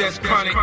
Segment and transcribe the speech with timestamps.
[0.00, 0.56] that's chronic.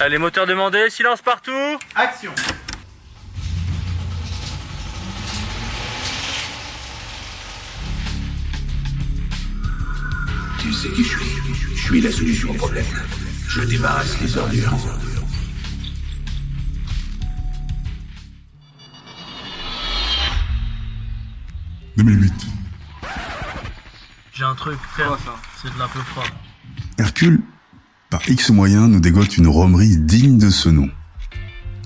[0.00, 2.32] Allez, moteur demandé, silence partout Action
[10.84, 11.26] sais qui je suis
[11.74, 12.84] Je suis la solution au problème.
[13.48, 14.76] Je débarrasse les ordures.
[21.96, 22.32] «2008.
[24.32, 25.16] J'ai un truc, frère.
[25.62, 26.24] C'est de la peu froid.
[26.98, 27.40] Hercule,
[28.10, 30.90] par X moyens, nous dégote une romerie digne de ce nom.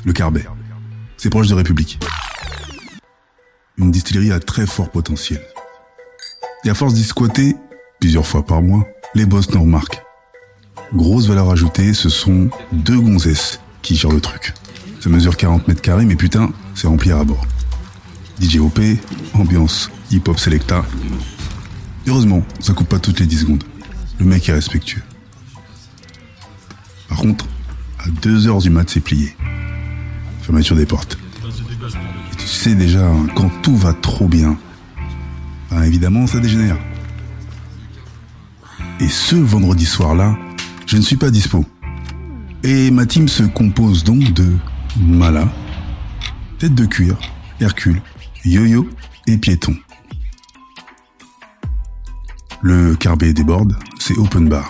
[0.05, 0.47] Le Carbet.
[1.19, 2.01] C'est proche de République.
[3.77, 5.43] Une distillerie à très fort potentiel.
[6.65, 7.55] Et à force d'y squatter,
[8.01, 10.03] plusieurs fois par mois, les boss nous remarquent.
[10.95, 14.55] Grosse valeur ajoutée, ce sont deux gonzesses qui gèrent le truc.
[15.01, 17.45] Ça mesure 40 mètres carrés, mais putain, c'est rempli à bord.
[18.41, 18.81] DJ OP,
[19.35, 20.85] ambiance hip-hop selecta.
[22.07, 23.65] Heureusement, ça coupe pas toutes les 10 secondes.
[24.19, 25.03] Le mec est respectueux.
[27.09, 27.47] Par contre,
[27.99, 29.37] à 2 heures du mat, c'est plié.
[30.43, 31.19] Fermeture des portes.
[32.39, 34.57] Tu sais déjà, hein, quand tout va trop bien,
[35.71, 36.79] ben évidemment, ça dégénère.
[39.01, 40.37] Et ce vendredi soir-là,
[40.87, 41.65] je ne suis pas dispo.
[42.65, 44.57] Et ma team se compose donc de
[44.99, 45.49] Mala,
[46.59, 47.17] Tête de cuir,
[47.61, 48.03] Hercule,
[48.45, 48.89] Yo-Yo
[49.29, 49.77] et Piéton.
[52.61, 54.69] Le Carbet déborde, c'est open bar.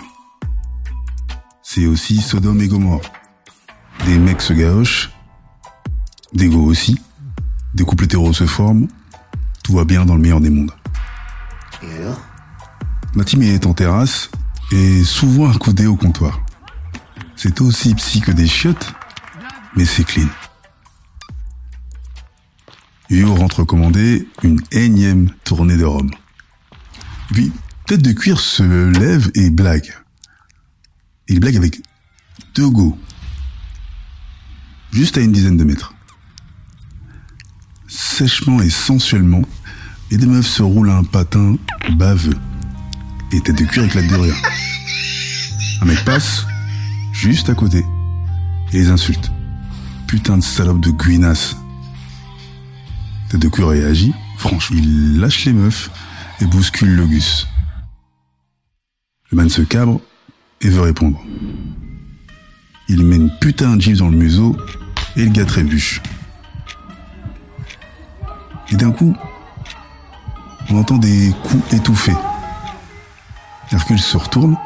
[1.63, 3.01] C'est aussi Sodome et Gomorre.
[4.05, 5.09] Des mecs se gahochent,
[6.33, 6.99] des go aussi,
[7.73, 8.87] des couples hétéros se forment,
[9.63, 10.71] tout va bien dans le meilleur des mondes.
[13.15, 14.29] Ma team est en terrasse
[14.71, 16.39] et souvent accoudée au comptoir.
[17.35, 18.93] C'est aussi psy que des chiottes,
[19.75, 20.27] mais c'est clean.
[23.09, 26.11] Yo rentre commander une énième tournée de Rome.
[27.31, 27.51] Puis,
[27.87, 28.63] tête de cuir se
[28.99, 29.91] lève et blague.
[31.27, 31.81] Il blague avec
[32.53, 32.97] deux go.
[34.91, 35.93] Juste à une dizaine de mètres.
[37.87, 39.41] Sèchement et sensuellement,
[40.11, 41.55] les deux meufs se roulent un patin
[41.93, 42.37] baveux.
[43.31, 44.35] Et tête de cuir éclate de rire.
[45.81, 46.45] Un mec passe,
[47.13, 47.85] juste à côté,
[48.73, 49.31] et les insulte.
[50.07, 51.55] Putain de salope de guinasse.
[53.29, 55.91] Tête de cuir réagit, franchement, il lâche les meufs
[56.41, 57.47] et bouscule le gus.
[59.31, 60.01] Le man se cabre
[60.61, 61.21] et veut répondre.
[62.87, 64.57] Il met une putain de gifle dans le museau
[65.15, 66.01] et le gars trébuche.
[68.71, 69.15] Et d'un coup,
[70.69, 72.15] on entend des coups étouffés.
[73.71, 74.57] Hercule se retourne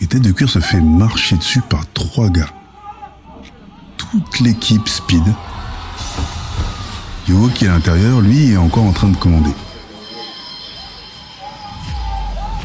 [0.00, 2.50] et Tête de Cuir se fait marcher dessus par trois gars.
[3.96, 5.22] Toute l'équipe speed.
[7.28, 9.50] Yo qui est à l'intérieur, lui, est encore en train de commander.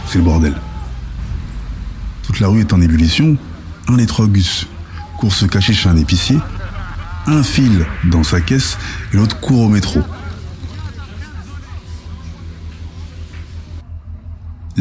[0.07, 0.55] C'est le bordel.
[2.23, 3.37] Toute la rue est en ébullition.
[3.87, 4.67] Un des trois gus
[5.17, 6.39] court se cacher chez un épicier.
[7.27, 8.77] Un file dans sa caisse
[9.13, 10.01] et l'autre court au métro.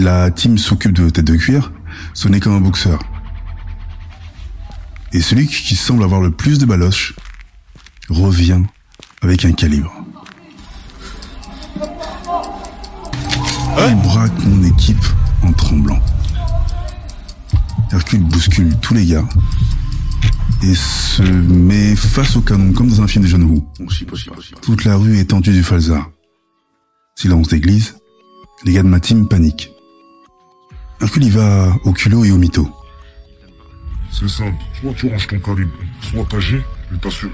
[0.01, 1.73] La team s'occupe de tête de cuir,
[2.15, 3.01] sonné comme un boxeur.
[5.13, 7.15] Et celui qui semble avoir le plus de baloches
[8.09, 8.63] revient
[9.21, 9.93] avec un calibre.
[13.77, 15.05] Il braque mon équipe
[15.43, 16.01] en tremblant.
[17.93, 19.29] Hercule bouscule tous les gars
[20.63, 23.69] et se met face au canon comme dans un film de John Woo.
[24.63, 26.09] Toute la rue est tendue du falzar.
[27.17, 27.97] Silence d'église,
[28.65, 29.71] les gars de ma team paniquent.
[31.03, 32.69] Hercule y va au culot et au mytho.
[34.13, 34.57] C'est simple.
[34.81, 35.73] Soit tu ranges ton calibre,
[36.03, 37.31] soit t'agis et t'assures.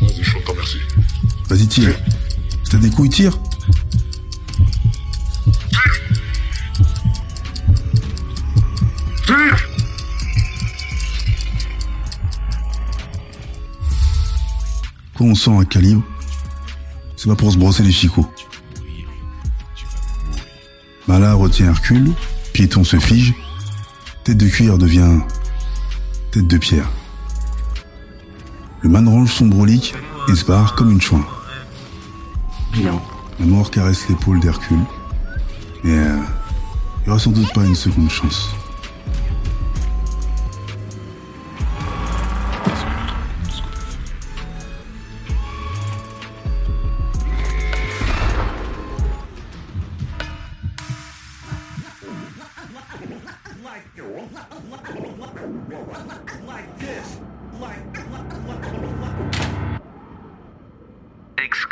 [0.00, 0.78] Vas-y, je ta merci.
[1.48, 1.94] Vas-y, tire.
[2.62, 3.36] Si t'as des couilles, tire.
[9.26, 9.56] Tire
[15.16, 16.02] Quand on sent un calibre,
[17.16, 18.30] c'est pas pour se brosser les chicots.
[21.08, 22.12] Mala retient Hercule,
[22.52, 23.32] Piéton se fige,
[24.24, 25.20] tête de cuir devient
[26.30, 26.90] tête de pierre.
[28.82, 29.94] Le man range son brolique
[30.28, 31.26] et se barre comme une chouin.
[32.74, 33.02] Bilan.
[33.40, 34.84] La mort caresse l'épaule d'Hercule,
[35.82, 36.18] mais euh,
[37.00, 38.50] il n'y aura sans doute pas une seconde chance.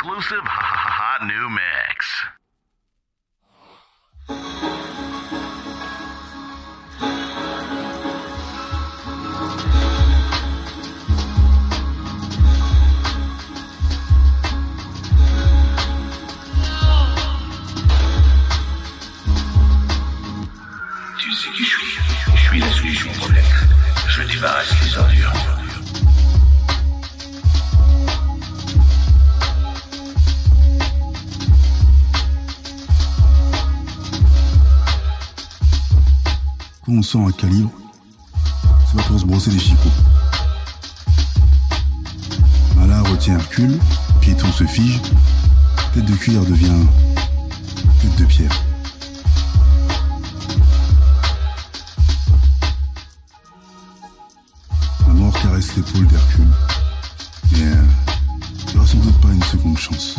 [0.07, 2.23] Exclusive hot new mix.
[21.19, 21.99] Tu sais qui je suis
[22.33, 23.43] Je suis la solution au problème.
[24.07, 25.66] Je débarrasse les ordures.
[36.87, 37.71] Quand on sent un calibre,
[38.85, 39.89] ça va pour se brosser les chicots.
[42.77, 43.77] Mala retient Hercule,
[44.21, 45.01] piéton se fige,
[45.93, 46.71] tête de cuir devient
[48.01, 48.63] tête de pierre.
[55.07, 56.47] La mort caresse l'épaule d'Hercule,
[57.51, 57.83] mais euh,
[58.67, 60.15] il n'y aura sans doute pas une seconde chance.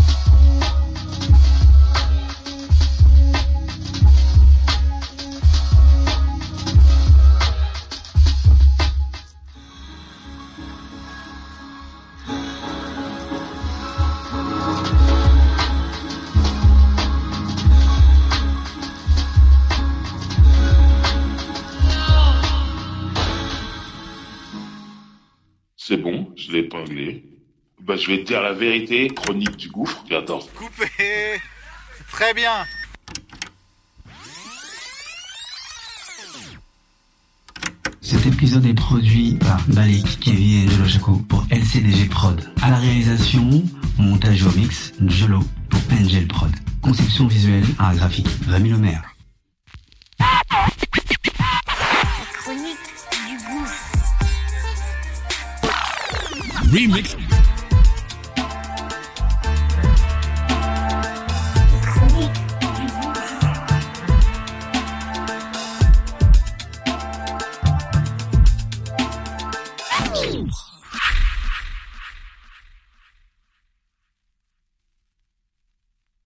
[25.88, 27.24] C'est bon, je l'ai épinglé.
[27.80, 30.04] Bah, je vais te dire la vérité, chronique du gouffre.
[30.10, 30.86] Attends, Coupé
[32.10, 32.66] Très bien
[38.02, 42.38] Cet épisode est produit par Balik, Kevin et Jolo Chaco pour LCDG Prod.
[42.60, 43.62] À la réalisation,
[43.96, 45.40] montage au mix, Jolo
[45.70, 46.52] pour Angel Prod.
[46.82, 49.17] Conception visuelle, art graphique, Rémi Lemaire.
[56.70, 57.16] Remix